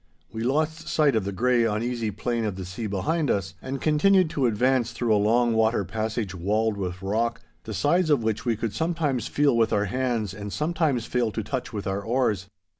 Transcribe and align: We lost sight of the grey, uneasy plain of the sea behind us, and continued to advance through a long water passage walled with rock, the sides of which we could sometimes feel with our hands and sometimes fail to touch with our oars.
We 0.31 0.41
lost 0.41 0.87
sight 0.87 1.15
of 1.15 1.25
the 1.25 1.31
grey, 1.31 1.63
uneasy 1.63 2.09
plain 2.09 2.43
of 2.43 2.55
the 2.55 2.65
sea 2.65 2.87
behind 2.87 3.29
us, 3.29 3.53
and 3.61 3.79
continued 3.79 4.31
to 4.31 4.47
advance 4.47 4.93
through 4.93 5.13
a 5.13 5.21
long 5.21 5.53
water 5.53 5.85
passage 5.85 6.33
walled 6.33 6.75
with 6.75 7.03
rock, 7.03 7.41
the 7.65 7.73
sides 7.75 8.09
of 8.09 8.23
which 8.23 8.43
we 8.43 8.55
could 8.55 8.73
sometimes 8.73 9.27
feel 9.27 9.55
with 9.55 9.71
our 9.71 9.85
hands 9.85 10.33
and 10.33 10.51
sometimes 10.51 11.05
fail 11.05 11.29
to 11.33 11.43
touch 11.43 11.71
with 11.71 11.85
our 11.85 12.01
oars. 12.01 12.49